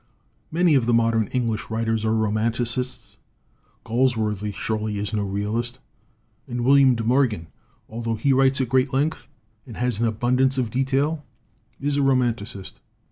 "Many 0.51 0.73
of 0.73 0.87
the 0.87 0.95
modern 0.95 1.27
English 1.27 1.69
writers 1.69 2.03
are 2.03 2.15
romanticists. 2.15 3.17
Galsworthy 3.85 4.51
surely 4.51 4.97
is 4.97 5.13
no 5.13 5.21
realist. 5.23 5.77
And 6.47 6.65
William 6.65 6.95
de 6.95 7.03
Morgan, 7.03 7.49
although 7.87 8.15
he 8.15 8.33
writes 8.33 8.59
at 8.59 8.69
great 8.69 8.93
length 8.93 9.27
and 9.67 9.77
has 9.77 10.01
abundance 10.01 10.57
of 10.57 10.71
detail, 10.71 11.23
is 11.79 11.97
% 11.97 11.97
a 11.97 12.01
romanticist. 12.01 12.79